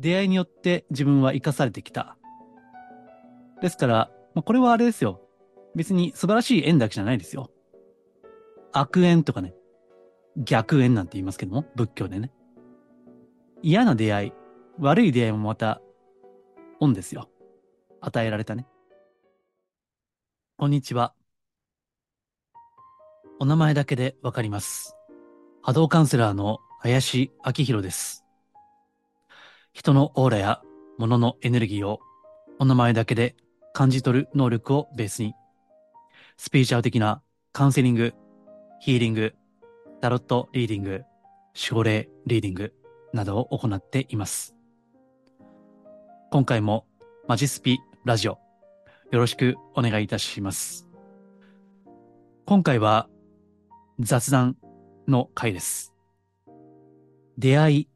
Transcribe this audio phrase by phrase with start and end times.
[0.00, 2.16] 出会いによって自分は生かされてきた。
[3.60, 5.20] ですから、まあ、これはあれですよ。
[5.74, 7.50] 別に素晴らしい縁だけじゃないですよ。
[8.72, 9.54] 悪縁とかね、
[10.36, 12.32] 逆縁なんて言いますけども、仏教でね。
[13.62, 14.32] 嫌な出会い、
[14.78, 15.82] 悪い出会いもまた、
[16.80, 17.28] 恩ですよ。
[18.00, 18.66] 与えられたね。
[20.56, 21.14] こんにちは。
[23.38, 24.96] お名前だけでわかります。
[25.60, 28.19] 波動カウンセラーの林明宏です。
[29.80, 30.60] 人のオーラや
[30.98, 32.00] 物のエネルギーを
[32.58, 33.34] お名前だけで
[33.72, 35.32] 感じ取る能力をベースに、
[36.36, 37.22] スピーチャル的な
[37.54, 38.12] カウンセリング、
[38.80, 39.32] ヒーリング、
[40.02, 41.04] タロットリーディング、
[41.56, 42.74] 守護霊リーディング
[43.14, 44.54] などを行っています。
[46.30, 46.84] 今回も
[47.26, 48.38] マジスピラジオよ
[49.20, 50.86] ろしくお願いいたします。
[52.44, 53.08] 今回は
[53.98, 54.58] 雑談
[55.08, 55.94] の回です。
[57.38, 57.88] 出会い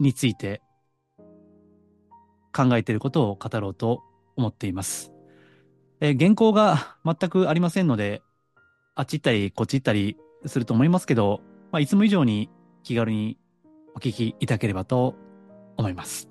[0.00, 0.60] について
[2.52, 4.02] 考えていることを語ろうと
[4.36, 5.12] 思っています。
[6.00, 8.22] えー原稿が全くありませんので、
[8.94, 12.50] あっち行ったりこっち行ったりすると思いますけど、まあ、いつも以上に
[12.82, 13.38] 気軽に
[13.94, 15.14] お聞きいただければと
[15.76, 16.28] 思います。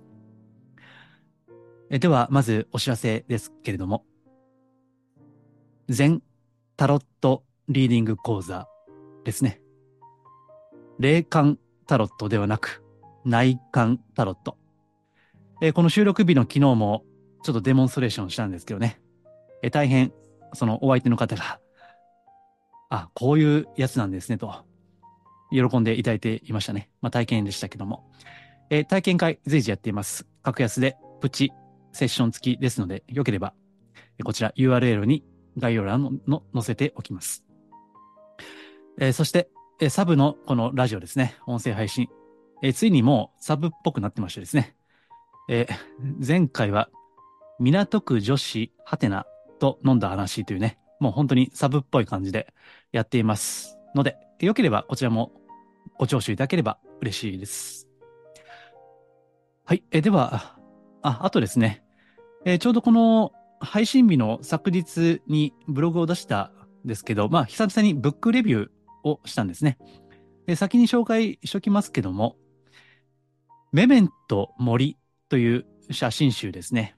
[1.90, 4.06] えでは、まずお知らせですけれども、
[5.90, 6.22] 全
[6.78, 8.68] タロットリーディング講座
[9.26, 9.62] ですね。
[11.00, 12.84] 霊感タロットではなく、
[13.26, 14.58] 内観タロット。
[15.64, 17.06] えこの収録日の昨日も
[17.44, 19.00] ちょっとデモンストレーションしたんですけどね。
[19.62, 20.12] え大変、
[20.54, 21.60] そのお相手の方が、
[22.90, 24.66] あ、こういうやつなんですね、と、
[25.52, 26.90] 喜んでいただいていましたね。
[27.00, 28.10] まあ体験でしたけども。
[28.72, 30.26] え体験会随時やっています。
[30.42, 31.52] 格安でプチ
[31.92, 33.54] セッション付きですので、よければ、
[34.24, 35.24] こちら URL に
[35.58, 37.44] 概要欄のの載せておきます。
[39.00, 42.08] えーそして、えーサブのこのラジオですね、音声配信。
[42.64, 44.76] えーついにもうサブっぽくなってましてですね。
[45.54, 45.68] え
[46.26, 46.90] 前回は、
[47.60, 49.26] 港区女子ハテナ
[49.60, 52.54] と飲んだ話というね、もう本当にサブっぽい感じで
[52.94, 55.34] やっていますので、よければこちらも
[56.00, 57.90] ご聴取いただければ嬉しいです。
[59.66, 59.84] はい。
[59.92, 60.58] えでは、
[61.02, 61.84] あ、あとですね、
[62.46, 66.54] えーちょうどこの配信日の昨日にブログを出した
[66.86, 68.70] んですけど、まあ、久々にブックレビュー
[69.04, 69.78] をしたんですね。
[70.48, 72.38] で先に紹介しときますけども、
[73.74, 74.98] メメント森
[75.32, 76.98] という写真集ですね。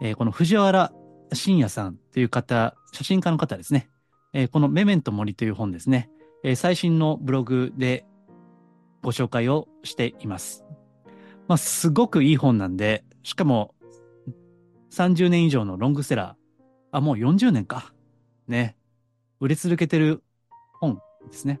[0.00, 0.92] えーこの藤原
[1.32, 3.90] 信也さんという方、写真家の方ですね。
[4.32, 6.10] えーこのメメント森という本ですね。
[6.44, 8.06] えー最新のブログで
[9.02, 10.64] ご紹介をしています。
[11.48, 13.74] まあ、すごくいい本なんで、しかも
[14.92, 16.56] 30年以上のロングセラー。
[16.92, 17.92] あ、もう40年か。
[18.46, 18.76] ね。
[19.40, 20.22] 売れ続けてる
[20.78, 21.60] 本ですね。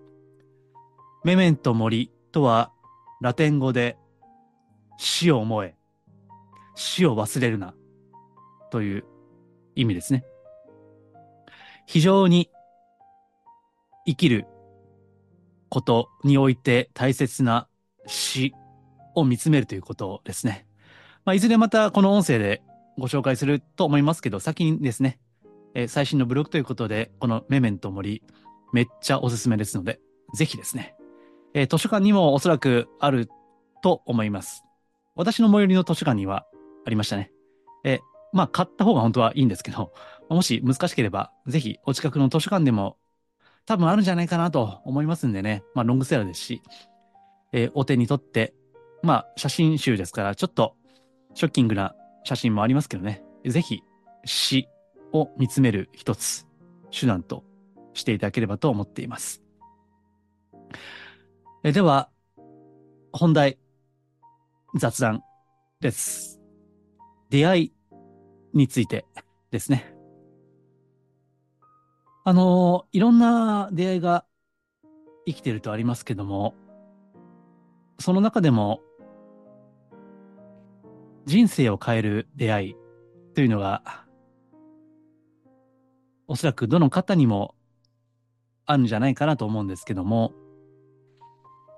[1.24, 2.70] メメント森とは、
[3.20, 3.96] ラテン語で、
[4.98, 5.74] 死を思え、
[6.74, 7.74] 死を忘れるな、
[8.70, 9.04] という
[9.74, 10.24] 意味ですね。
[11.86, 12.50] 非常に
[14.06, 14.46] 生きる
[15.70, 17.68] ことにおいて大切な
[18.06, 18.54] 死
[19.14, 20.66] を見つめるということですね。
[21.24, 22.62] まあ、いずれまたこの音声で
[22.98, 25.18] ご紹介すると思いますけど、先にですね、
[25.74, 28.22] えー最新のブログということで、このメメント森、
[28.72, 30.00] めっちゃおすすめですので、
[30.34, 30.96] ぜひですね、
[31.54, 33.28] えー図書館にもおそらくある
[33.82, 34.64] と思います。
[35.18, 36.46] 私の最寄りの図書館には
[36.86, 37.32] ありましたね。
[37.84, 37.98] え
[38.32, 39.92] まあ、買った方が本当はいいんですけど、
[40.28, 42.96] もし難しければ、ぜひお近くの図書館でも
[43.66, 46.62] 多分あるんじゃないかなと思いますんでね、まあ、ロングセラーですし、
[47.52, 48.54] えーお手に取って、
[49.02, 50.76] まあ、写真集ですから、ちょっと
[51.34, 53.82] ショッキングな写真もありますけどね、ぜひ
[54.24, 54.68] 死
[55.12, 56.46] を見つめる一つ
[56.92, 57.42] 手段と
[57.92, 59.42] していただければと思っています。
[61.64, 62.08] えでは、
[63.12, 63.58] 本題、
[64.74, 65.22] 雑談
[65.80, 66.40] です。
[67.30, 67.72] 出会い
[68.52, 69.06] について
[69.50, 69.94] ですね。
[72.24, 74.26] あのいろんな出会いが
[75.26, 76.54] 生きてるとありますけども、
[77.98, 78.80] その中でも、
[81.26, 82.76] 人生を変える出会い
[83.34, 84.04] というのが、
[86.26, 87.54] おそらくどの方にも
[88.66, 90.32] あるんじゃないかなと思うんですけども、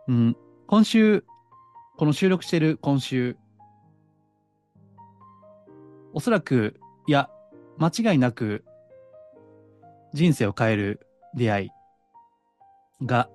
[0.08, 0.36] うん、
[0.66, 1.24] 今週、
[2.00, 3.36] この収録している今週、
[6.14, 7.28] おそらく、いや、
[7.76, 8.64] 間違いなく、
[10.14, 11.70] 人生を変える出会い
[13.04, 13.28] が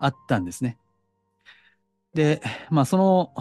[0.00, 0.76] あったんですね。
[2.14, 3.32] で、まあその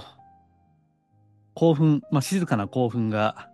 [1.55, 3.49] 興奮、まあ静かな興奮が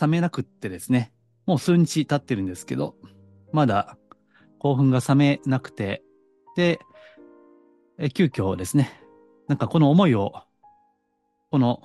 [0.00, 1.12] 冷めなくってですね、
[1.44, 2.94] もう数日経ってるんですけど、
[3.52, 3.98] まだ
[4.60, 6.04] 興奮が冷めなくて、
[6.54, 6.78] で、
[7.98, 9.00] え急遽ですね、
[9.50, 10.32] なんかこの思いを
[11.50, 11.82] この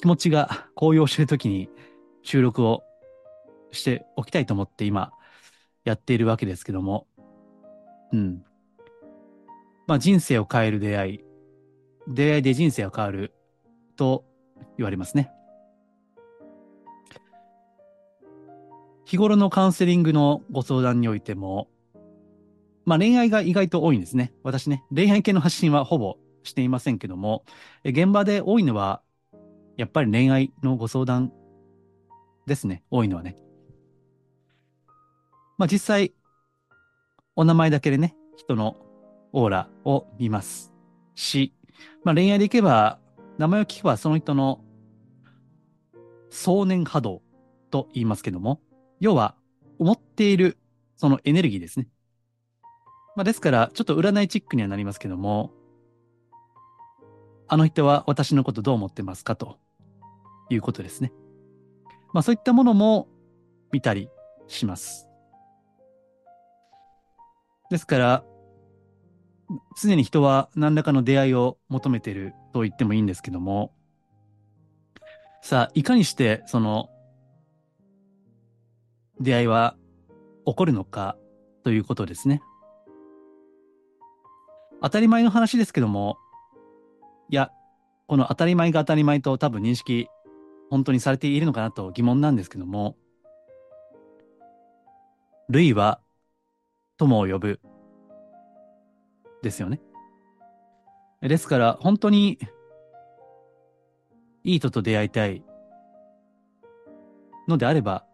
[0.00, 1.70] 気持ちが高揚してる時に
[2.24, 2.82] 収録を
[3.70, 5.12] しておきたいと思って今
[5.84, 7.06] やっているわけですけども、
[8.12, 8.42] うん。
[9.86, 11.24] まあ人生を変える出会い、
[12.08, 13.32] 出会いで人生が変わる
[13.94, 14.24] と
[14.76, 15.30] 言われますね。
[19.04, 21.68] 日頃のカウンセリングのご相談においても、
[22.84, 24.32] まあ恋愛が意外と多いんですね。
[24.42, 26.16] 私ね、恋愛系の発信はほぼ
[26.48, 27.44] していませんけども、
[27.84, 29.02] 現場で多いのは、
[29.76, 31.32] やっぱり恋愛のご相談
[32.46, 32.82] ですね。
[32.90, 33.36] 多いのはね。
[35.56, 36.12] まあ実際、
[37.36, 38.76] お名前だけでね、人の
[39.32, 40.72] オーラを見ます
[41.14, 41.54] し、
[42.02, 42.98] まあ恋愛でいけば、
[43.38, 44.64] 名前を聞けばその人の
[46.30, 47.22] 想念波動
[47.70, 48.60] と言いますけども、
[49.00, 49.36] 要は、
[49.78, 50.58] 思っている、
[50.96, 51.86] そのエネルギーですね。
[53.14, 55.52] まあ、ですから、ちょっと占いチックにはなりますけども、
[57.48, 59.34] あの人は私のことどう思ってますか？
[59.34, 59.58] と
[60.50, 61.12] いうことですね。
[62.12, 63.08] まあ、そういったものも
[63.72, 64.10] 見たり
[64.46, 65.08] します。
[67.70, 68.24] ですから、
[69.80, 73.72] 常に人は何らかの出会いを求めていると言ってもいいんですけども、
[75.42, 76.90] さあ、いかにしてその
[79.20, 79.76] 出会いは
[80.44, 81.16] 起こるのか？
[81.64, 82.42] ということですね。
[84.80, 86.18] 当たり前の話ですけども、
[87.30, 87.50] いや、
[88.06, 90.08] この当たり前が当たり前と多分認識、
[90.70, 92.96] 本当にされているのかなと疑問なんですけども、
[95.50, 96.00] 類は
[96.96, 97.60] 友を呼ぶ。
[99.42, 99.80] ですよね。
[101.20, 102.38] ですから、本当に
[104.42, 105.44] いい人と出会いたい
[107.46, 108.04] のであれば、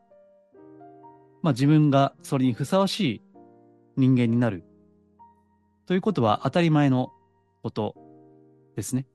[1.42, 3.22] まあ自分がそれにふさわしい
[3.96, 4.64] 人間になる。
[5.86, 7.12] ということは当たり前の
[7.62, 7.94] こと
[8.74, 9.06] ですね。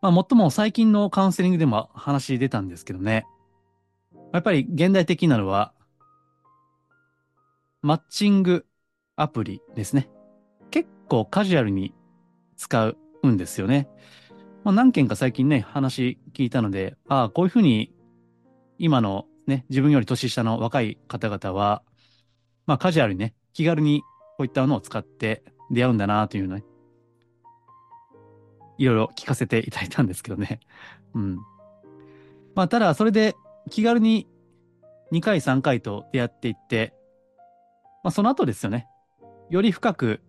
[0.00, 3.26] まあ最も最近のカウンセリングでも話出たんですけどね。
[4.32, 5.72] やっぱり現代的なのは、
[7.82, 8.66] マッチング
[9.16, 10.10] アプリですね。
[10.70, 11.94] 結構カジュアルに
[12.56, 13.88] 使うんですよね。
[14.64, 17.92] まあ、何件か最近ね、話聞いたので、ああ、こういうふうに
[18.78, 21.82] 今のね、自分より年下の若い方々は、
[22.66, 24.02] まあカジュアルにね、気軽に
[24.36, 26.64] こういったものを使って出会うんだなというのね、
[28.78, 30.60] いろいろ聞かせていただいたんですけどね。
[31.14, 31.38] うん。
[32.54, 33.34] まあただそれで
[33.70, 34.28] 気軽に
[35.12, 36.94] 2回3回と出会っていって、
[38.02, 38.88] まあその後ですよね。
[39.50, 40.20] より深く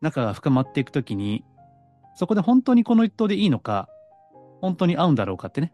[0.00, 1.44] 仲が深まっていくときに、
[2.14, 3.88] そこで本当にこの一投でいいのか、
[4.60, 5.72] 本当に合うんだろうかってね。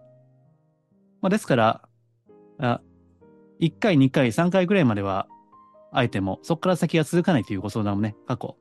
[1.20, 1.88] まあ、ですから、
[2.58, 2.80] あ
[3.60, 5.26] 1回、2回、3回ぐらいまでは
[5.90, 8.56] 会えても、そこから先が続かないというご相談もね、過去、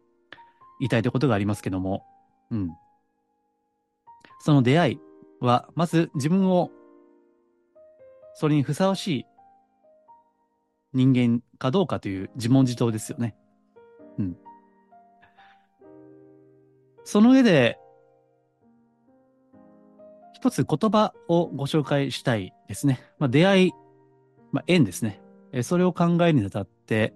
[0.83, 2.05] いたいことがありますけども、
[2.51, 2.69] うん。
[4.39, 4.99] その出会い
[5.39, 6.71] は、まず自分を、
[8.33, 9.25] それにふさわしい
[10.91, 13.35] 人間かどうかという自問自答ですよね。
[14.17, 14.37] うん。
[17.05, 17.79] その上で、
[20.33, 22.99] 一つ言葉をご紹介したいですね。
[23.19, 23.71] まあ、出会い、
[24.51, 25.21] まあ、縁ですね。
[25.61, 27.13] それを考えるにあたって、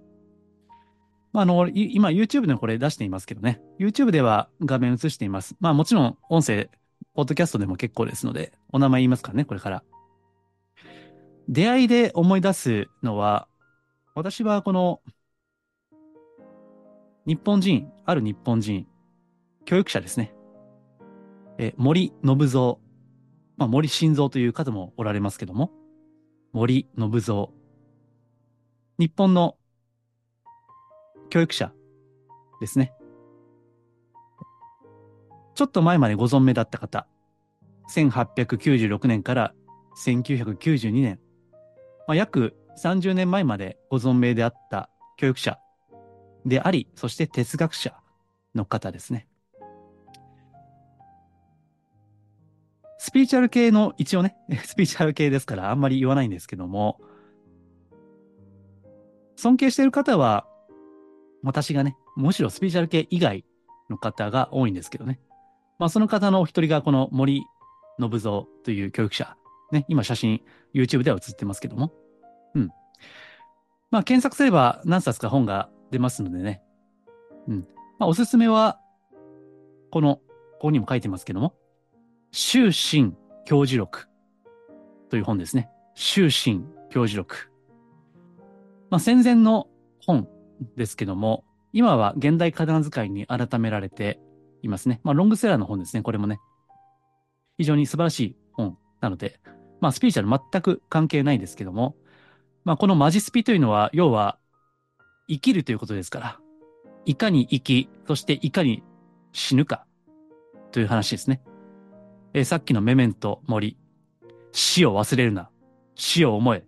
[1.32, 3.60] まあ、あの、今 YouTube でこれ出していますけどね。
[3.78, 5.56] YouTube では画面映しています。
[5.60, 6.70] まあもちろん音声、
[7.14, 9.82] ポッドキャストでも結構ですので、お名前言いますからね、これから。
[11.48, 13.48] 出会いで思い出すのは、
[14.14, 15.00] 私はこの、
[17.26, 18.86] 日本人、ある日本人、
[19.64, 20.34] 教育者ですね。
[21.58, 22.78] え、森信蔵
[23.58, 25.72] まあ、森晋三という方もおられますけども、
[26.52, 27.48] 森信蔵。
[28.98, 29.57] 日本の
[31.30, 31.72] 教育者
[32.60, 32.92] ですね。
[35.54, 37.06] ちょっと前までご存命だった方。
[37.94, 39.54] 1896年から
[40.04, 41.18] 1992年。
[42.06, 45.58] まあ、約30年前までご存命であった教育者
[46.46, 47.94] であり、そして哲学者
[48.54, 49.28] の方ですね。
[52.98, 57.00] スピーチュアル系の、一応ね、 スピーチュアル系ですからあんまり言わないんですけども、
[59.36, 60.47] 尊敬している方は、
[61.42, 63.44] 私がね、むしろスピーチュアル系以外
[63.90, 65.20] の方が多いんですけどね。
[65.78, 67.44] まあその方のお一人がこの森
[68.00, 69.36] 信蔵という教育者。
[69.70, 70.42] ね、今写真
[70.74, 71.92] YouTube では写ってますけども。
[72.54, 72.68] うん。
[73.90, 76.62] まあ検索すれば何冊か本が出ますのでね。
[77.46, 77.68] うん。
[77.98, 78.80] まあおすすめは、
[79.90, 80.22] この、こ
[80.62, 81.54] こにも書いてますけども、
[82.32, 83.14] 終身
[83.44, 84.08] 教授録
[85.08, 85.70] という本ですね。
[85.94, 87.50] 終身教授録。
[88.90, 89.68] まあ、戦前の
[90.00, 90.28] 本
[90.76, 94.20] ですけども、今は現代仮名遣いに改められて、
[94.62, 95.00] いますね。
[95.02, 96.40] まあ、ロングセラーの本ですね、これもね。
[97.56, 99.40] 非常に素晴らしい本なので、
[99.80, 101.96] まあ、スピーチャル全く関係ないですけども、
[102.64, 104.38] まあ、このマジスピというのは、要は、
[105.28, 106.40] 生きるということですから、
[107.04, 108.82] いかに生き、そしていかに
[109.32, 109.86] 死ぬか、
[110.72, 111.42] という話ですね。
[112.34, 113.76] えー、さっきのメメント森、
[114.52, 115.50] 死を忘れるな、
[115.94, 116.64] 死を思え、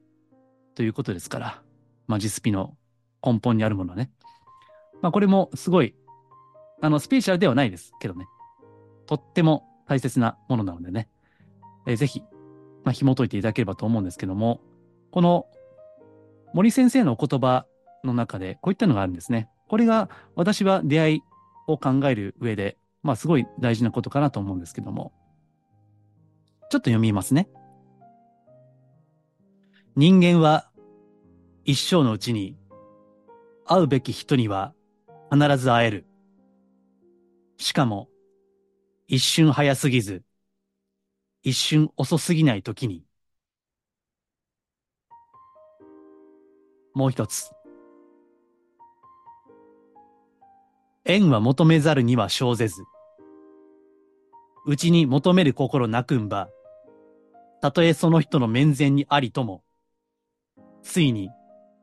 [0.74, 1.62] ということですから、
[2.06, 2.76] マジスピの
[3.24, 4.10] 根本にあるものね。
[5.02, 5.94] まあ、これもすごい、
[6.80, 8.26] あの、スピーチャルではないですけどね。
[9.06, 11.08] とっても大切なものなのでね。
[11.86, 12.22] えー、ぜひ、
[12.84, 14.60] まあ、紐解いていただければと思うんですけども、
[15.10, 15.46] この
[16.54, 17.66] 森先生のお言葉
[18.04, 19.48] の中でこういったのがあるんですね。
[19.68, 21.22] これが私は出会い
[21.66, 25.12] を考える上で、まあすごい大事なことかなと思うんですけども。
[26.70, 27.48] ちょっと読みますね。
[29.96, 30.70] 人間は
[31.64, 32.56] 一生のうちに
[33.72, 34.74] 会うべき人には
[35.32, 36.04] 必ず会える。
[37.56, 38.08] しかも
[39.06, 40.24] 一瞬早すぎず、
[41.44, 43.04] 一瞬遅すぎない時に。
[46.94, 47.52] もう一つ。
[51.04, 52.82] 縁は求めざるには生ぜず。
[54.66, 56.48] うちに求める心なくんば、
[57.62, 59.62] たとえその人の面前にありとも、
[60.82, 61.30] ついに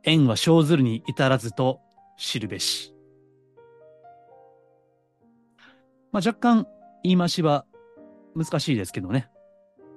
[0.07, 1.81] 縁は生ずるに至らずと
[2.17, 2.93] 知るべし。
[6.13, 6.65] まあ、若干
[7.03, 7.65] 言い回しは
[8.33, 9.29] 難しいですけどね。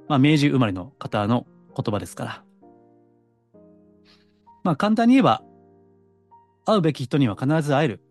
[0.08, 2.44] まあ、明治生まれの方の言葉ですから。
[4.64, 5.44] まあ、簡単に言えば、
[6.66, 8.02] 会うべき人には必ず会える。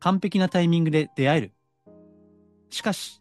[0.00, 1.52] 完璧なタイミングで出会える。
[2.70, 3.20] しかし、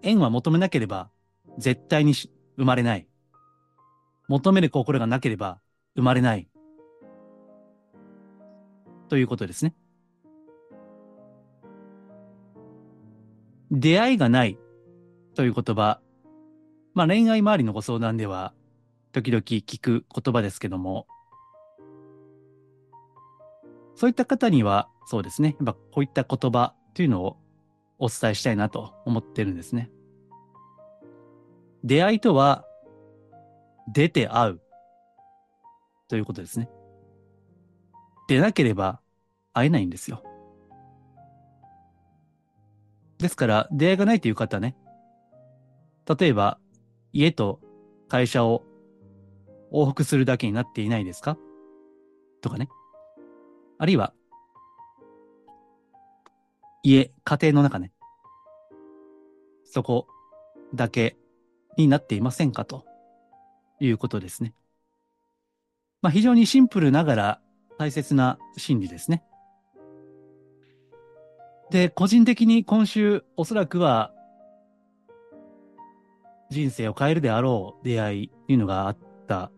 [0.00, 1.10] 縁は求めなければ
[1.58, 2.30] 絶対に生
[2.64, 3.06] まれない。
[4.28, 5.60] 求める心がなければ
[5.94, 6.48] 生まれない。
[9.08, 9.74] ということですね。
[13.70, 14.58] 出会いがない
[15.34, 16.00] という言葉。
[16.94, 18.54] まあ恋愛周りのご相談では
[19.12, 21.06] 時々聞く言葉ですけども、
[23.94, 27.36] そういった方にはそうですね、やっぱこういった言葉というのを
[27.98, 29.90] お伝えしたいなと思ってるんですね。
[31.84, 32.64] 出会いとは
[33.92, 34.60] 出て会う
[36.08, 36.68] ということですね。
[38.26, 39.00] でなければ
[39.52, 40.22] 会えないんですよ。
[43.18, 44.76] ですから、出会いがないという方ね、
[46.06, 46.58] 例えば、
[47.12, 47.60] 家と
[48.08, 48.62] 会社を
[49.72, 51.38] 往復するだけになっていないですか？
[52.42, 52.68] とかね。
[53.78, 54.12] あるいは、
[56.82, 57.92] 家、家庭の中ね。
[59.64, 60.06] そこ
[60.74, 61.16] だけ
[61.76, 62.64] になっていませんか？
[62.64, 62.84] と
[63.80, 64.54] いうことですね。
[66.02, 67.40] まあ非常にシンプルながら
[67.78, 69.22] 大切な心理ですね。
[71.70, 74.12] で、個人的に今週おそらくは
[76.50, 79.50] 人生を変えるであろう出会いというのがあった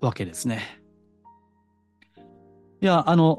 [0.00, 0.82] わけですね。
[2.80, 3.38] いや、あの、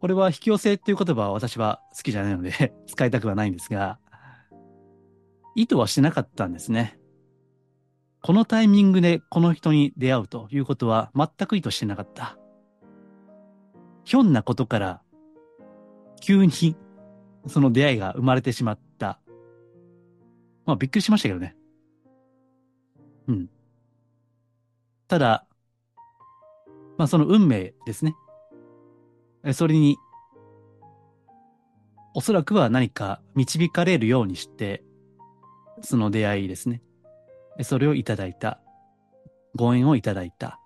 [0.00, 3.98] これは引き寄せっていう言葉は私は好きじゃないので 使いたくはないんですが、
[5.54, 6.97] 意図はしてなかったんですね。
[8.22, 12.36] このタイミングでこの人に出会うということは全く意図してなかった。
[14.04, 15.02] ひょんなことから
[16.20, 16.76] 急に
[17.46, 19.20] その出会いが生まれてしまった。
[20.66, 21.56] まあびっくりしましたけどね。
[23.28, 23.50] うん。
[25.06, 25.46] ただ、
[26.96, 28.14] まあその運命ですね。
[29.52, 29.96] それに、
[32.14, 34.82] おそらくは何か導かれるようにして、
[35.80, 36.82] その出会いですね。
[37.64, 38.60] それをいただいた。
[39.54, 40.60] ご縁をいただいた。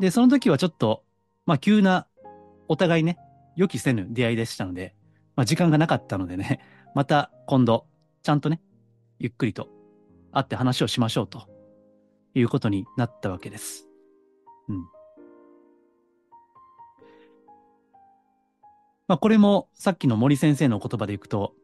[0.00, 1.04] で、その時はちょっと、
[1.46, 2.06] まあ急な、
[2.68, 3.18] お互いね、
[3.56, 4.94] 予期せぬ出会いでしたので、
[5.36, 6.60] まあ時間がなかったのでね、
[6.94, 7.86] また今度、
[8.22, 8.62] ちゃんとね、
[9.18, 9.68] ゆっくりと
[10.32, 11.48] 会って話をしましょうと
[12.34, 13.88] いうことになったわけです。
[14.68, 14.78] うん。
[19.08, 21.54] まあこれもさっきの森先生の言葉でいくと、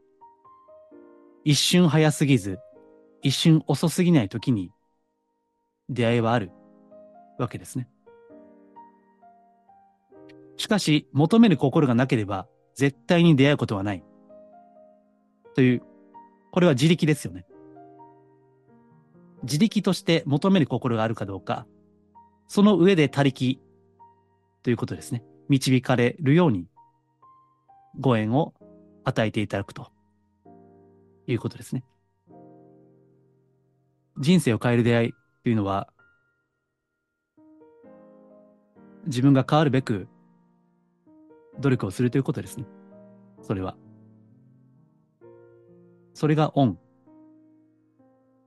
[1.45, 2.59] 一瞬早すぎず、
[3.23, 4.73] 一瞬遅すぎない時に
[5.88, 6.50] 出会いはある
[7.38, 7.88] わけですね。
[10.56, 14.04] しかし、求める心がなければ絶対に出会うことはない。
[15.54, 15.82] という、
[16.50, 17.46] これは自力ですよね。
[19.42, 21.66] 自力として求める心があるかどうか、
[22.49, 23.61] その上で他力
[24.62, 25.25] ということですね。
[25.49, 26.66] 導かれるように
[28.00, 28.54] ご縁を
[29.04, 29.92] 与えていただくと
[31.26, 31.85] いうことですね。
[34.18, 35.88] 人生を変える出会いというのは、
[39.06, 40.08] 自分が変わるべく、
[41.61, 42.66] 努力をするということですね。
[43.42, 43.76] それは。
[46.14, 46.78] それが恩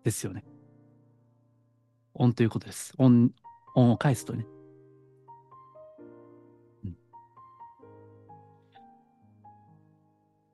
[0.03, 0.43] ですよね。
[2.15, 2.93] 恩ということです。
[2.97, 3.31] 恩、
[3.75, 4.45] 恩を返すとね。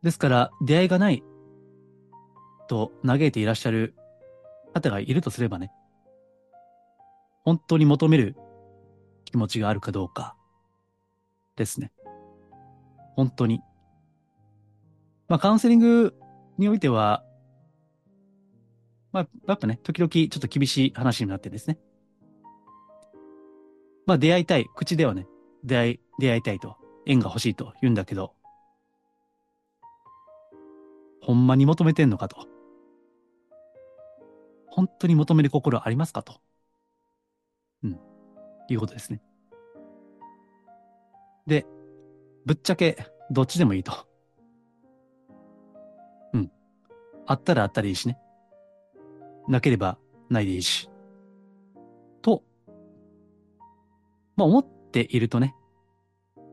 [0.04, 1.24] ですから、出会いがない
[2.68, 3.96] と嘆いていらっしゃる
[4.76, 5.72] 方がいるとすればね、
[7.46, 8.36] 本当に求める
[9.24, 10.36] 気持ちがあるかどうか
[11.56, 11.94] ですね。
[13.16, 13.62] 本当に。
[15.30, 16.14] まあ、カウンセリング
[16.58, 17.24] においては、
[19.14, 21.80] まあ、やっぱね、時々ちょっと厳しい話になってですね。
[24.06, 24.66] まあ、出会いたい。
[24.76, 25.26] 口ではね、
[25.64, 28.34] 出会い、出会いたいと、縁が欲しいと言うんだけど、
[31.22, 32.55] ほんまに求めてんのかと。
[34.76, 36.42] 本当に求める心ありますかと。
[37.82, 38.00] うん。
[38.68, 39.22] いうことですね。
[41.48, 41.66] で、
[42.46, 43.94] ぶっちゃけ、どっちでもいいと。
[46.34, 46.52] うん。
[47.26, 48.20] あったらあったらいいしね。
[49.48, 49.98] なければ
[50.30, 50.90] ないでいいし。
[52.22, 52.44] と、
[54.36, 55.56] まあ思っているとね。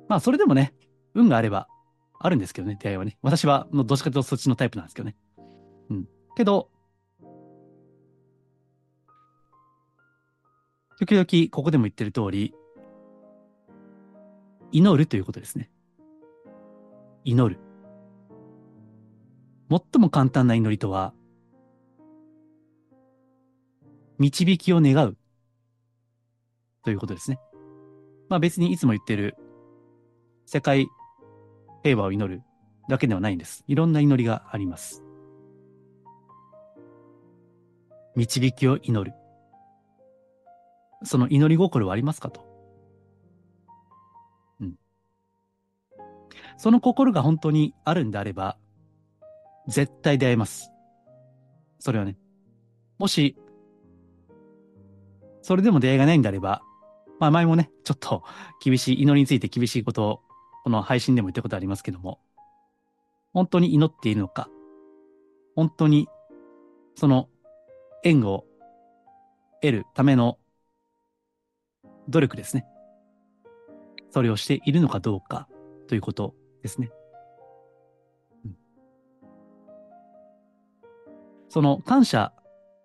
[0.08, 0.74] まあそれでもね、
[1.14, 1.66] 運があれば
[2.20, 3.18] あるんですけどね、出会いはね。
[3.20, 5.16] 私は、どっちかというとそっちのタイプなんですけどね。
[5.90, 6.08] うん。
[6.36, 6.70] けど、
[11.04, 12.54] 時々ここでも言ってる通り、
[14.70, 15.68] 祈るということですね。
[17.24, 17.60] 祈る。
[19.68, 21.12] 最も簡単な祈りとは、
[24.20, 25.16] 導きを願う
[26.84, 27.40] ということですね。
[28.28, 29.34] まあ別にいつも言ってる
[30.46, 30.86] 世界
[31.82, 32.44] 平和を祈る
[32.88, 33.64] だけではないんです。
[33.66, 35.02] いろんな祈りがあります。
[38.14, 39.16] 導きを祈る。
[41.04, 42.46] その祈り心はありますかと。
[44.60, 44.78] うん。
[46.56, 48.56] その心が本当にあるんであれば、
[49.68, 50.70] 絶対出会えます。
[51.78, 52.16] それはね。
[52.98, 53.36] もし、
[55.42, 56.62] それでも出会いがないんであれば、
[57.18, 58.22] まあ前もね、ちょっと
[58.62, 60.20] 厳しい、祈りについて厳しいことを、
[60.64, 62.20] この配信でも言ったことありますけども、
[63.32, 64.48] 本当に祈っているのか、
[65.56, 66.08] 本当に
[66.94, 67.28] その
[68.04, 68.44] 縁を
[69.60, 70.38] 得るための
[72.08, 72.66] 努力ですね。
[74.10, 75.48] それをしているのかどうか
[75.88, 76.90] ということですね。
[78.44, 78.56] うん、
[81.48, 82.32] その感謝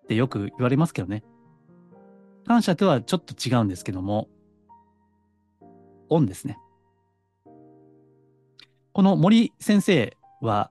[0.04, 1.22] ってよく言われますけどね。
[2.46, 4.28] 感謝とはちょっと違うんですけども、
[6.08, 6.58] 恩ですね。
[8.92, 10.70] この森先生は、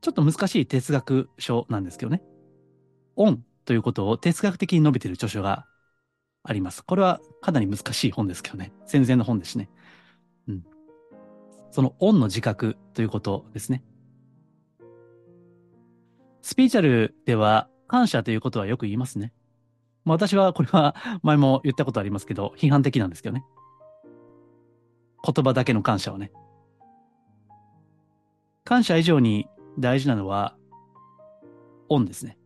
[0.00, 2.22] ちょっと難しい哲学書なんですけどね。
[3.16, 5.66] 恩ということを哲学的に述べている著書が
[6.44, 6.82] あります。
[6.84, 8.72] これはかなり難しい本ですけどね。
[8.86, 9.70] 戦前の本ですね。
[10.48, 10.64] うん。
[11.70, 13.84] その恩の自覚ということですね。
[16.40, 19.32] スピーチャルでは感謝ということはよく言いますね。
[20.04, 23.44] まあ私はこれは前も言ったことありますけど、批判的なんですけどね。
[25.24, 26.32] 言葉だけの感謝はね。
[28.64, 30.56] 感謝以上に大事なのは、
[31.88, 32.36] 恩ですね。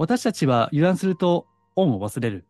[0.00, 2.46] 私たちは油断すると恩を忘れる。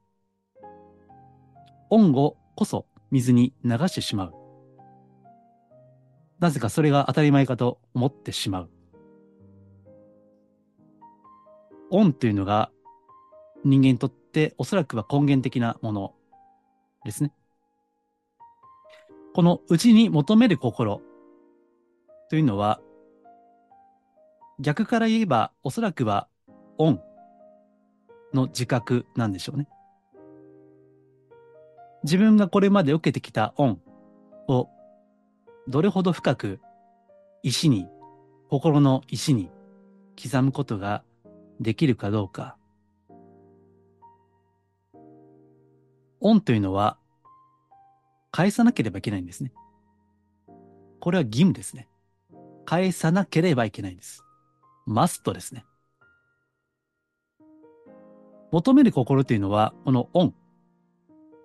[1.90, 4.34] 恩をこそ水に流してしまう。
[6.38, 8.70] なぜかそれが当たり前かと思ってしまう。
[11.90, 12.70] 恩というのが
[13.64, 16.14] 人間にとっておそらくは根源的なもの
[17.04, 17.32] ですね。
[19.34, 21.02] このうちに求める心
[22.28, 22.80] というのは
[24.60, 26.28] 逆から言えばおそらくは
[26.78, 27.02] 恩
[28.32, 29.68] の自覚なんでしょうね。
[32.02, 33.80] 自分がこれまで受けてきた恩
[34.48, 34.68] を
[35.68, 36.60] どれほど深く
[37.42, 37.88] 石に、
[38.48, 39.50] 心の石に
[40.20, 41.04] 刻むことが
[41.60, 42.56] できるかどうか。
[46.20, 46.98] 恩というのは
[48.30, 49.52] 返さなければいけないんですね。
[51.00, 51.88] これは義務ですね。
[52.66, 54.22] 返さなければいけないんです。
[54.86, 55.64] マストですね。
[58.52, 60.34] 求める心というのは、この恩。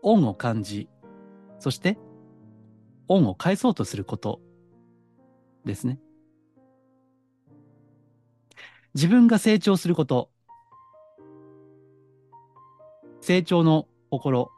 [0.02, 0.90] 恩を感じ、
[1.60, 1.98] そして、
[3.08, 4.40] 恩を返そうとすること
[5.66, 6.00] ですね。
[8.94, 10.30] 自分が成長すること、
[13.20, 14.52] 成長の心、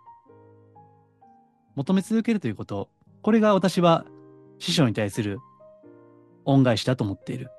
[1.75, 2.89] 求め続けるということ、
[3.21, 4.05] これが私は
[4.59, 5.39] 師匠に対する
[6.45, 7.49] 恩返しだと思っている。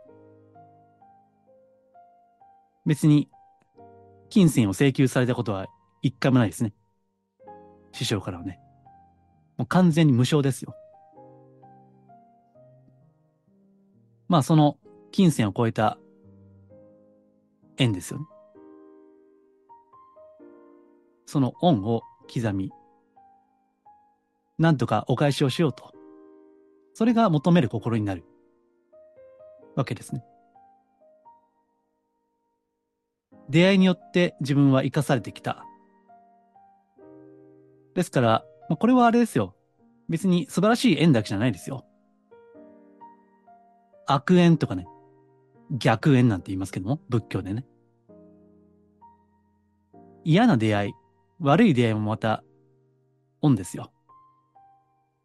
[2.87, 3.29] 別に
[4.31, 5.67] 金銭を請求されたことは
[6.03, 6.73] 一回もないですね。
[7.93, 8.61] 師匠からはね。
[9.57, 10.75] もう完全に無償ですよ。
[14.29, 14.79] まあその
[15.11, 15.99] 金銭を超えた
[17.77, 18.27] 縁ですよね。
[21.27, 22.71] その恩を刻み、
[24.59, 25.93] なんとかお返しをしようと。
[26.95, 28.25] それが求める心になる
[29.77, 30.25] わけですね。
[33.49, 35.65] 出会いによって自分は生かされてきた。
[37.95, 39.55] ですから、まあ、これはあれですよ。
[40.09, 41.85] 別に素晴らしい縁だけじゃないですよ。
[44.07, 44.87] 悪縁とかね、
[45.71, 47.67] 逆縁なんて言いますけども、仏教でね。
[50.25, 50.93] 嫌な出会い、
[51.41, 52.43] 悪い出会いもまた、
[53.41, 53.93] 恩ですよ。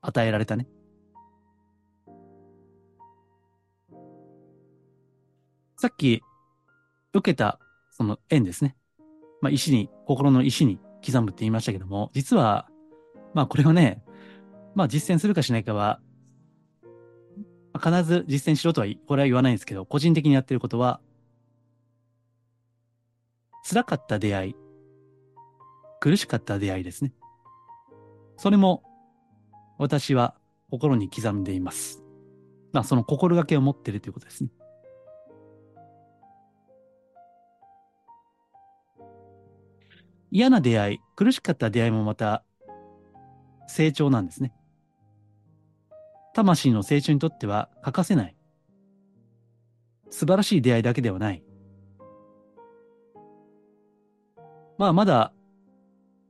[0.02, 0.68] 与えられたね。
[5.78, 6.22] さっき、
[7.14, 7.60] 受けた、
[8.04, 8.76] その縁ですね。
[9.42, 12.68] まあ、石に、心の石に刻むって言いましたけども、実は、
[13.34, 14.04] まあ、これはね、
[14.76, 16.02] まあ、実践するかしないかは、
[17.82, 21.00] 必ず実践しろとは、これは言わないんですけど、個人的にやってることは、
[23.70, 24.56] 辛かった出会い、
[26.02, 27.14] 苦しかった出会いですね。
[28.36, 28.84] それも、
[29.78, 30.36] 私は
[30.70, 32.04] 心に刻んでいます。
[32.74, 34.50] まあ、その心がけを持ってるということですね。
[40.36, 42.44] 嫌な出会い、苦しかった出会いもまた
[43.68, 44.52] 成長なんですね。
[46.34, 48.36] 魂の成長にとっては欠かせない。
[50.10, 51.44] 素晴らしい出会いだけではない。
[54.80, 55.34] まあまだ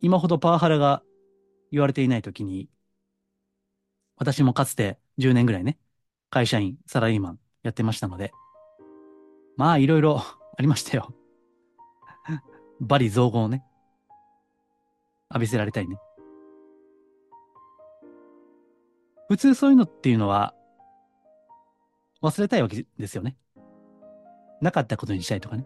[0.01, 1.01] 今ほどパワハラが
[1.71, 2.67] 言われていないときに、
[4.17, 5.77] 私もかつて10年ぐらいね、
[6.29, 8.33] 会社員、サラリーマンやってましたので、
[9.55, 11.15] まあいろいろありましたよ。
[12.81, 13.63] バリ造語をね、
[15.33, 15.97] 浴びせられたいね。
[19.27, 20.53] 普通そういうのっていうのは、
[22.21, 23.35] 忘れたいわけですよね。
[24.61, 25.65] なかったことにしたいとかね。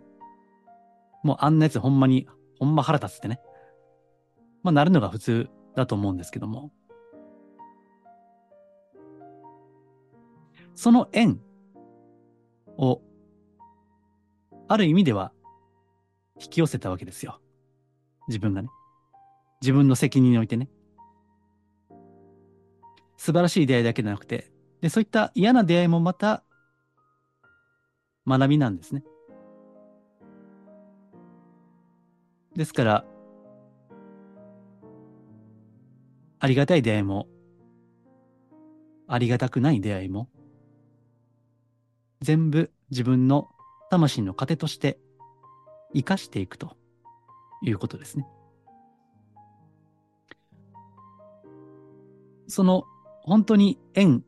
[1.24, 2.28] もうあんなやつほんまに、
[2.60, 3.42] ほんま腹立つってね。
[4.64, 6.72] まあなるのが普通だと思うんですけども。
[10.76, 11.42] その縁
[12.78, 13.02] を、
[14.70, 15.34] ある意味では
[16.40, 17.42] 引き寄せたわけですよ。
[18.28, 18.70] 自分がね。
[19.62, 20.70] 自分の責任においてね。
[23.18, 26.44] 素晴らしい出会いだけでなくて、で、そういった嫌な出会いもまた
[28.28, 29.04] 学びなんですね。
[32.56, 33.06] ですから、
[36.40, 37.28] ありがたい出会いも、
[39.08, 40.30] ありがたくない出会いも、
[42.22, 43.50] 全部自分の
[43.90, 45.00] 魂の糧として
[45.94, 46.78] 生かしていくと
[47.62, 48.28] いうことですね。
[52.48, 52.86] その
[53.22, 54.24] 本当に縁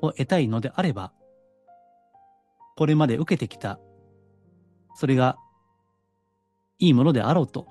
[0.00, 1.12] を得たいのであれば、
[2.76, 3.80] これまで受けてきた、
[4.94, 5.36] それが
[6.78, 7.68] いいものであろうと、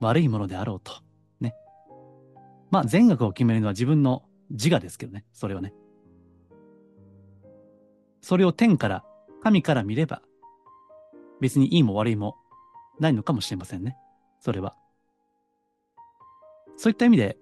[0.00, 0.92] 悪いものであろうと、
[1.40, 1.54] ね。
[2.70, 5.74] まあ善悪を決めるのは自分の自我ですけどね、それをね。
[8.22, 9.04] それを天から、
[9.42, 10.22] 神から見れば、
[11.40, 12.36] 別にいいも悪いも
[12.98, 13.96] ないのかもしれませんね。
[14.40, 14.74] それは。
[16.76, 17.38] そういった意味で、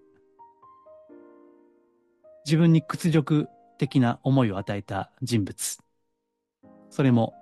[2.44, 5.78] 自分に屈辱的な思いを与えた人物。
[6.90, 7.34] それも、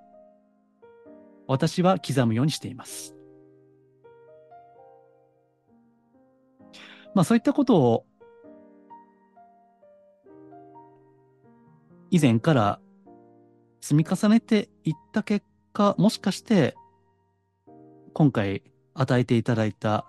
[1.48, 3.14] 私は刻むようにしています。
[7.14, 8.06] まあそういったことを、
[12.10, 12.80] 以前から
[13.80, 16.76] 積み重ねていった結果、もしかして、
[18.14, 18.62] 今回
[18.94, 20.06] 与えていただいた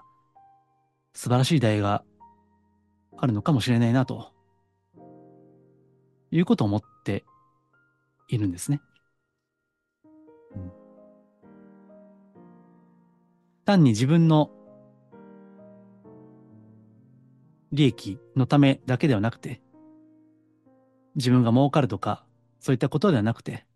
[1.14, 2.04] 素晴らしい題が
[3.18, 4.33] あるのかもしれないなと
[6.34, 7.24] いうことを思って
[8.28, 8.82] いるんですね。
[10.56, 10.72] うん、
[13.66, 14.50] 単に自分の
[17.72, 19.62] 利益のためだけではなくて、
[21.16, 22.26] 自分が儲かるとか、
[22.60, 23.68] そういったことではなくて、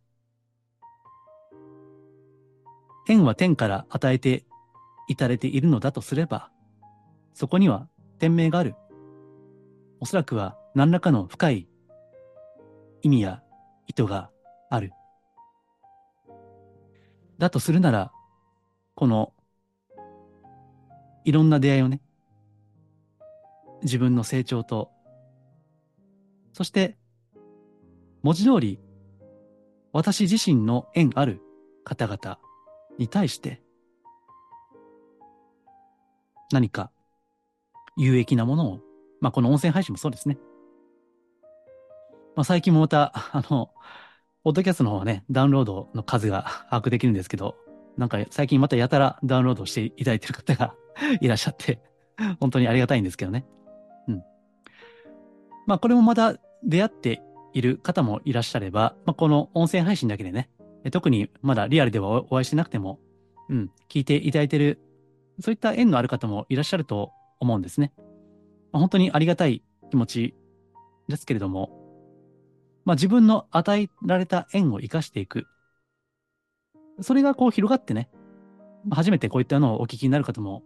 [3.05, 4.45] 天は天から与えて
[5.07, 6.49] いただいているのだとすれば、
[7.35, 8.73] そこには天命がある。
[9.99, 11.67] おそらくは何らかの深い
[13.07, 13.41] 意味や
[13.87, 14.29] 意図が
[14.69, 14.91] ある。
[17.37, 18.11] だとするなら、
[18.95, 19.33] この、
[21.23, 22.01] いろんな出会いをね、
[23.81, 24.91] 自分の成長と、
[26.51, 26.97] そして、
[28.23, 28.77] 文字通り、
[29.93, 31.41] 私自身の縁ある
[31.85, 32.39] 方々
[32.97, 33.61] に対して、
[36.51, 36.91] 何か
[37.95, 38.79] 有益なものを、
[39.21, 40.37] まあこの音声配信もそうですね。
[42.37, 43.71] まあ最近もまた、 あの、
[44.43, 47.55] ポッドキャストの方はね、ダウンロードの数が 把握できるんですけど、
[47.97, 50.75] なんか最近またやたらダウンロードしていただいてる方が
[51.19, 51.81] いらっしゃって、
[52.39, 53.43] 本当にありがたいんですけどね。
[54.07, 54.23] うん。
[55.65, 57.23] まあこれもまた出会って
[57.53, 60.51] いる方もいらっしゃれば、まあこの音声配信だけでね、
[60.91, 62.99] 特にまだリアルではお会いしてなくても、
[63.49, 64.79] うん、聞いていただいてる、
[65.39, 67.93] そういった縁のある方もいらっしゃると思うんですね。
[68.71, 70.35] まあ、本当にありがたい気持ち
[71.07, 71.76] ですけれども、
[72.87, 75.45] まあ自分の与えられた縁を生かしていく。
[77.01, 78.09] それがこう広がってね、
[78.89, 80.63] 初めてこういったのをお聞きになる方も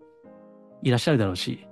[0.84, 1.68] いらっしゃるだろうし、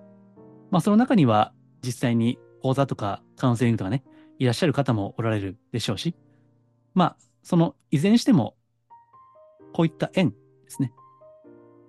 [0.71, 4.03] まあその中には実際に講座とかカウンセリングとかね、
[4.39, 6.15] いらっしゃる方もおられるでしょうし、
[6.95, 8.55] まあそのいずれにしても、
[9.71, 10.35] こういった縁で
[10.69, 10.91] すね。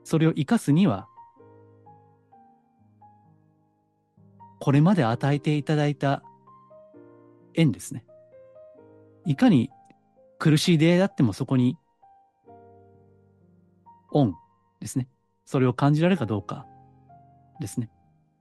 [0.05, 1.09] それを生かすには、
[4.59, 6.23] これまで与えていただいた
[7.55, 8.05] 縁ですね。
[9.25, 9.71] いかに
[10.39, 11.77] 苦しい出会いだってもそこに、
[14.13, 14.35] 恩
[14.81, 15.09] ですね。
[15.45, 16.67] それを感じられるかどうか
[17.61, 17.91] ですね。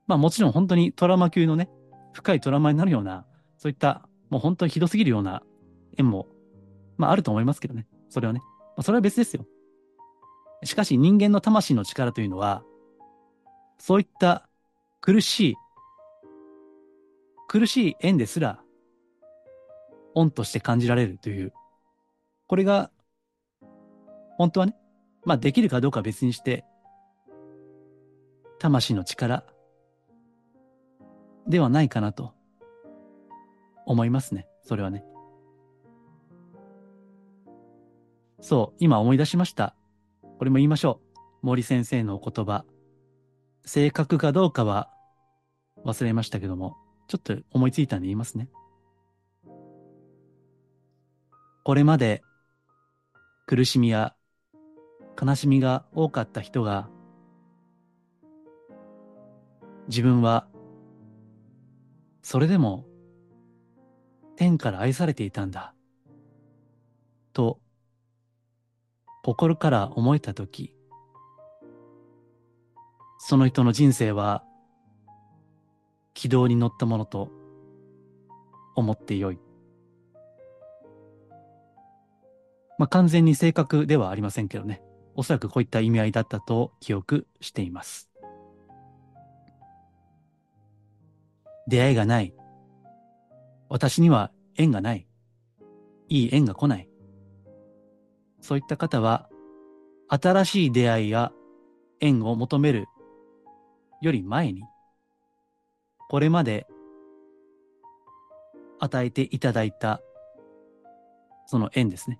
[0.06, 1.70] まあもちろん本当にトラウマ級のね、
[2.12, 3.26] 深いトラウマになるような、
[3.58, 5.42] そういったもう本当にひどすぎるような
[5.96, 6.26] 縁も
[6.96, 7.86] まああると思いますけどね。
[8.08, 8.40] それはね。
[8.76, 9.46] まあ、それは別ですよ。
[10.64, 12.62] しかし人間の魂の力というのは、
[13.78, 14.48] そういった
[15.00, 15.56] 苦しい、
[17.48, 18.60] 苦しい縁ですら、
[20.14, 21.52] 恩として感じられるという、
[22.46, 22.90] これが、
[24.36, 24.76] 本当はね、
[25.24, 26.64] まあできるかどうかは別にして、
[28.58, 29.44] 魂の力
[31.46, 32.32] ではないかなと
[33.86, 34.46] 思いますね。
[34.62, 35.04] それはね。
[38.40, 39.74] そう、今思い出しました。
[40.38, 41.00] これも言いましょ
[41.42, 41.46] う。
[41.46, 42.64] 森先生のお言葉。
[43.64, 44.90] 正確かどうかは
[45.84, 46.76] 忘れましたけども、
[47.08, 48.48] ちょっと思いついたんで言いますね。
[51.70, 52.24] これまで
[53.46, 54.16] 苦しみや
[55.22, 56.88] 悲しみが多かった人が、
[59.86, 60.48] 自分は
[62.22, 62.86] それでも
[64.34, 65.72] 天から愛されていたんだ。
[67.32, 67.60] と
[69.22, 70.74] 心から思えたとき、
[73.18, 74.42] その人の人生は
[76.14, 77.30] 軌道に乗ったものと
[78.74, 79.38] 思ってよい。
[82.80, 84.80] まあ、完全に正確ではありませんけどね。
[85.14, 88.08] おそらくこういった意味合いだったと記憶しています。
[91.68, 92.32] 出会いがない。
[93.68, 95.06] 私には縁がない。
[96.08, 96.88] いい縁が来ない。
[98.40, 99.28] そういった方は、
[100.08, 101.32] 新しい出会いや
[102.00, 102.86] 縁を求める
[104.00, 104.62] より前に、
[106.08, 106.66] これまで
[108.78, 110.00] 与えていただいた
[111.44, 112.18] その縁ですね。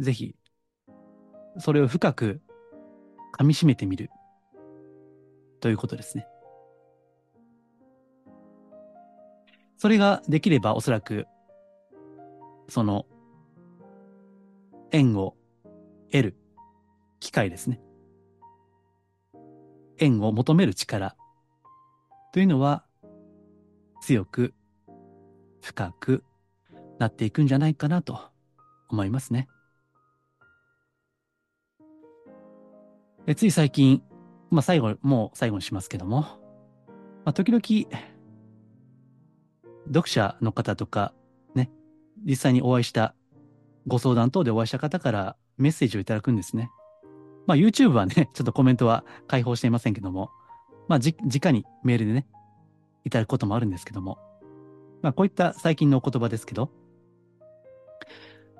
[0.00, 0.34] ぜひ、
[1.58, 2.40] それを深く
[3.38, 4.10] 噛み締めてみる
[5.60, 6.26] ということですね。
[9.76, 11.26] それができればおそらく、
[12.68, 13.06] その
[14.90, 15.36] 縁を
[16.10, 16.36] 得る
[17.20, 17.80] 機会ですね。
[19.98, 21.14] 縁を求める力
[22.32, 22.86] というのは
[24.00, 24.54] 強く
[25.60, 26.24] 深く
[26.98, 28.30] なっていくんじゃないかなと
[28.88, 29.48] 思いますね。
[33.30, 34.02] えつい最近、
[34.50, 36.22] まあ最後、もう最後にしますけども、
[37.24, 37.62] まあ時々、
[39.86, 41.14] 読者の方とか、
[41.54, 41.70] ね、
[42.24, 43.14] 実際にお会いした
[43.86, 46.72] ご相談等でお会いした方からメッセージをいただくんですね。
[47.46, 50.32] まあ YouTube はね、 ちょっとコメントは開放していませんけども、
[50.88, 52.26] まあじ、直にメールでね、
[53.04, 54.18] いただくこともあるんですけども、
[55.02, 56.72] まあこういった最近のお言葉ですけど、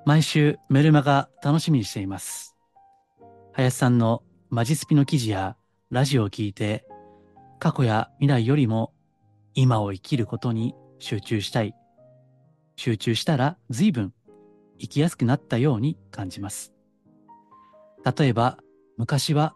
[0.05, 2.55] 毎週メルマガ楽しみにしています。
[3.51, 5.55] 林さんのマジスピの記事や
[5.91, 6.85] ラジオを聞いて、
[7.57, 8.91] 過去や未来よりも
[9.53, 11.73] 今を生きることに集中したい。
[12.75, 14.13] 集中したら随分
[14.77, 16.73] 生きやすくなったように感じます。
[18.03, 18.57] 例えば、
[18.97, 19.55] 昔は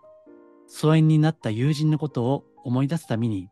[0.65, 3.49] 疎遠になった友人のことを思い出すために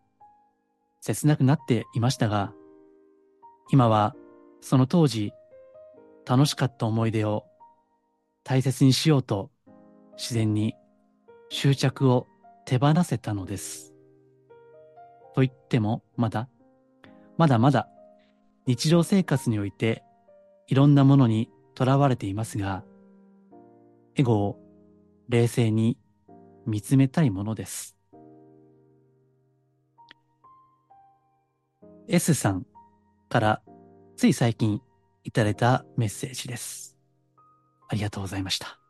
[1.01, 2.53] 切なくなっていましたが、
[3.69, 4.15] 今は
[4.61, 5.33] その当時
[6.25, 7.43] 楽しかった思い出を
[8.45, 9.51] 大切にしようと
[10.15, 10.75] 自然に
[11.53, 12.25] 執着を
[12.65, 13.93] 手放せたのです。
[15.35, 16.49] と言っても、まだ、
[17.37, 17.87] まだまだ、
[18.65, 20.03] 日常生活において、
[20.67, 22.83] いろんなものにとらわれていますが、
[24.15, 24.59] エゴを
[25.29, 25.99] 冷静に
[26.65, 27.95] 見つめたいものです。
[32.07, 32.65] S さん
[33.29, 33.61] から
[34.17, 34.81] つい最近
[35.23, 36.97] いただいたメッセージです。
[37.89, 38.82] ありがとうございました。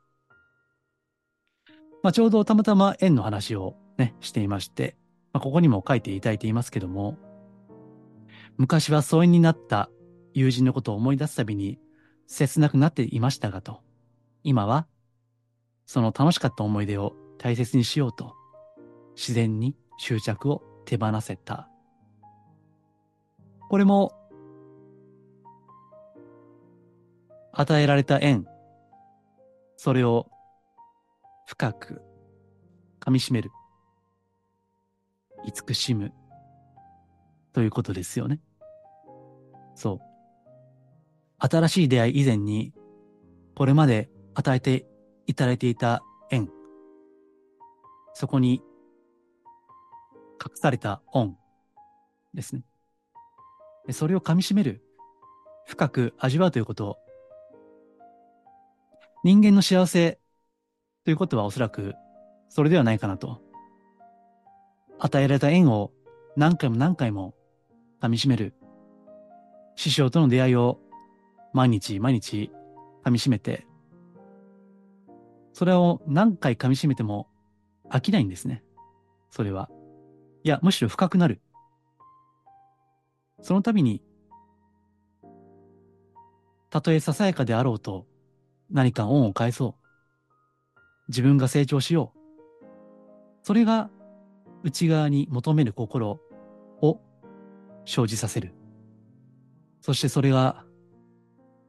[2.03, 4.97] まあ、ちょうどたまたま縁の話をね、していまして、
[5.31, 7.17] まあ、ここにも書いていただいていますけども、
[8.57, 9.89] 昔は疎遠になった
[10.33, 11.79] 友人のことを思い出すたびに
[12.27, 13.79] 切なくなっていましたがと、
[14.43, 14.85] 今は
[15.85, 18.35] その楽しかった思い出を大切にしようと、
[19.15, 21.69] 自然に執着を手放せた。
[23.69, 24.13] これも、
[27.53, 28.45] 与えられた縁、
[29.77, 30.27] それを
[31.45, 32.01] 深く
[32.99, 33.51] 噛み締める、
[35.45, 36.13] 慈しむ、
[37.51, 38.39] ということですよね。
[39.75, 39.99] そう。
[41.39, 42.73] 新しい出会い以前に、
[43.56, 44.86] これまで与えて
[45.27, 46.01] いただいていた
[46.32, 46.49] 縁、
[48.13, 48.62] そこに
[50.43, 51.38] 隠された恩
[52.34, 52.63] ですね。
[53.91, 54.82] それを噛み締める、
[55.65, 56.97] 深く味わうということ
[59.23, 60.19] 人間の幸せ
[61.03, 61.95] ということはおそらく
[62.49, 63.41] それではないかなと。
[64.99, 65.91] 与えられた縁を
[66.37, 67.33] 何回も何回も
[68.01, 68.53] 噛み締める。
[69.75, 70.79] 師匠との出会いを
[71.51, 72.51] 毎日毎日
[73.03, 73.65] 噛み締めて、
[75.51, 77.27] それを何回噛み締めても
[77.89, 78.63] 飽きないんですね。
[79.29, 79.69] それは。
[80.43, 81.41] いや、むしろ深くなる。
[83.41, 84.01] その度に、
[86.69, 88.05] たとえささやかであろうと、
[88.69, 89.82] 何か恩を返そう。
[91.07, 92.19] 自分が成長しよう。
[93.43, 93.89] それが
[94.63, 96.21] 内側に求める心
[96.81, 96.99] を
[97.85, 98.53] 生じさせる。
[99.81, 100.63] そしてそれが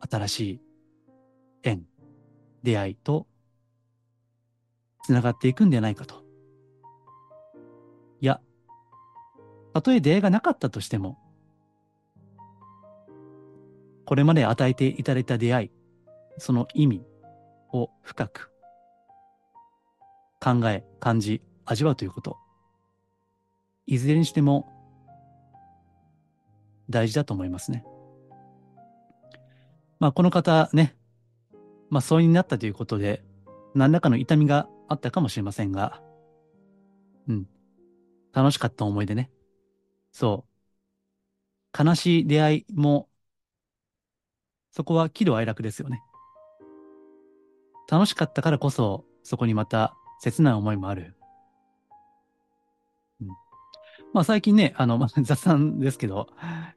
[0.09, 0.61] 新しい
[1.65, 1.85] 縁、
[2.63, 3.27] 出会いと
[5.03, 6.23] 繋がっていくんではないかと。
[8.21, 8.41] いや、
[9.73, 11.19] たとえ出会いがなかったとしても、
[14.07, 15.71] これまで与えていただいた出会い、
[16.39, 17.07] その意味
[17.73, 18.54] を深く
[20.45, 22.37] 考え、感じ、味わうということ。
[23.87, 24.69] いずれにしても
[26.91, 27.83] 大事だと思いますね。
[29.99, 30.95] まあこの方ね、
[31.89, 33.25] まあ疎遠になったということで、
[33.75, 36.03] 何らかの痛みがあったかもしれませんが、
[37.27, 37.49] うん。
[38.35, 39.31] 楽しかった思い出ね。
[40.13, 40.45] そ
[41.75, 41.85] う。
[41.85, 43.09] 悲しい出会いも
[44.77, 46.03] そこは喜怒哀楽ですよね。
[47.89, 51.15] 楽しかったからこそ、そこにまた切ない思いもある。
[53.21, 53.29] うん、
[54.15, 56.29] まあ最近ね、あの、まあ、 雑談ですけど、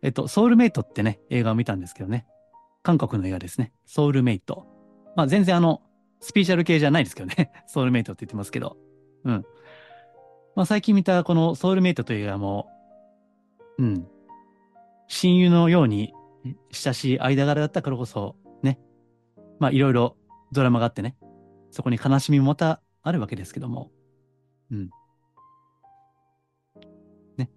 [0.01, 2.25] えっと、ソウルメイトってね、映画を見たんですけどね。
[2.83, 3.71] 韓国の映画ですね。
[3.85, 4.67] ソウルメイト。
[5.15, 5.81] まあ全然あの、
[6.19, 7.51] スピーチャル系じゃないですけどね。
[7.67, 8.77] ソウルメイトって言ってますけど。
[9.23, 9.45] うん。
[10.55, 12.67] まあ最近見たこのソウルメイトという映画も、
[13.77, 14.07] うん。
[15.07, 16.13] 親友のように
[16.71, 18.79] 親しい間柄だったからこそ、ね。
[19.59, 20.17] まあいろいろ
[20.51, 21.15] ドラマがあってね。
[21.71, 23.91] そこに悲しみもまたあるわけですけども。
[24.71, 24.89] うん。
[27.37, 27.49] ね。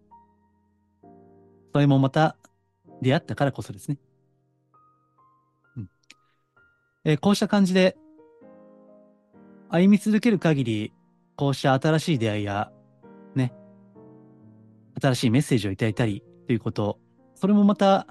[1.72, 2.36] それもまた
[3.02, 3.98] 出会ったからこそですね。
[5.76, 5.90] うん。
[7.04, 7.96] えー、こうした感じで、
[9.68, 10.92] 歩み続ける限り、
[11.36, 12.72] こうした新しい出会いや、
[13.34, 13.54] ね。
[15.00, 16.98] 新しいメッセージをいただいたりということ、
[17.34, 18.06] それもまた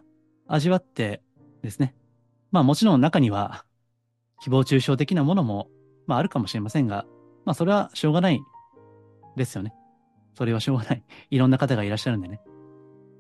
[0.48, 1.22] 味わって
[1.62, 1.96] ですね。
[2.52, 3.66] まあもちろん中には
[4.44, 5.68] 誹謗中傷的なものも、
[6.08, 7.06] まああるかもしれませんが、
[7.46, 8.42] まあそれはしょうがない
[9.36, 9.74] ですよね。
[10.36, 11.04] それはしょうがない。
[11.30, 12.42] いろんな方がいらっしゃるんでね。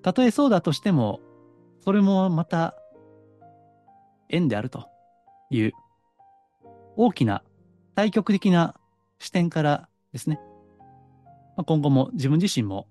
[0.01, 1.19] たとえそうだとしても、
[1.81, 2.75] それもまた
[4.29, 4.87] 縁であると
[5.49, 5.73] いう
[6.95, 7.43] 大きな
[7.95, 8.75] 対極的な
[9.19, 10.39] 視点からですね、
[11.57, 12.87] まあ、今後も自分自身も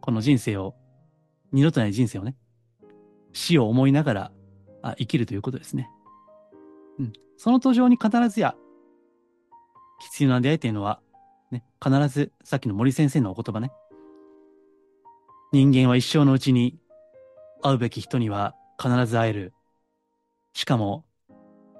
[0.00, 0.74] この人生を
[1.52, 2.36] 二度とない人生をね、
[3.32, 4.32] 死を思いながら
[4.82, 5.90] あ生きるということですね。
[6.98, 7.12] うん。
[7.36, 8.54] その途上に必ずや、
[10.00, 11.00] 必要な出会いというのは、
[11.50, 13.70] ね、必ず、さっきの森先生のお言葉ね。
[15.52, 16.78] 人間は一生のうちに
[17.62, 19.52] 会うべき人には必ず会える。
[20.52, 21.04] しかも、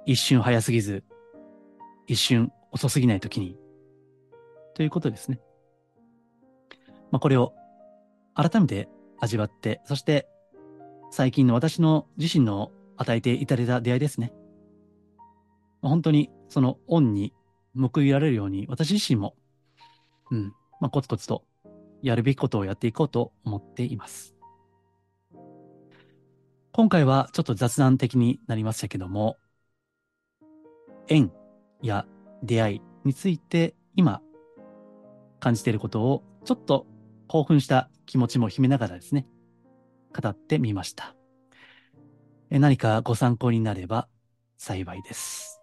[0.06, 1.04] 一瞬早すぎず、
[2.06, 3.56] 一瞬遅すぎないときに。
[4.74, 5.40] ということですね。
[7.10, 7.54] まあ、これを
[8.34, 10.28] 改めて味わって、そして
[11.10, 14.32] 最近の私の自身の与えていただいた出会いですね。
[15.82, 17.32] 本当にその恩に
[17.76, 19.34] 報いられるように私自身も、
[20.30, 21.44] うん、まあ、コツコツと
[22.02, 24.34] やるべきことをやっていこうと思っています。
[26.72, 29.36] 今回はちょっと雑談的になりましたけども、
[31.08, 31.32] 縁
[31.82, 32.06] や
[32.42, 34.22] 出会いについて今
[35.40, 36.86] 感じていることをちょっと
[37.26, 39.26] 興奮した気持ちも秘めながらですね、
[40.18, 41.14] 語ってみました。
[42.50, 44.08] え何かご参考になれば
[44.56, 45.59] 幸いです。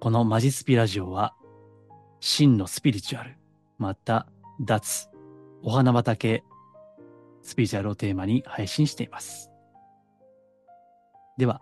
[0.00, 1.34] このマジスピラジオは、
[2.20, 3.36] 真のスピリチュアル、
[3.76, 4.26] また
[4.58, 5.10] 脱、
[5.62, 6.42] お花畑、
[7.42, 9.50] スピリチュアルをテーマに配信しています。
[11.36, 11.60] では、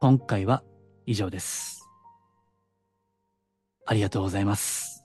[0.00, 0.62] 今回は
[1.04, 1.86] 以上です。
[3.84, 4.97] ありがとうございます。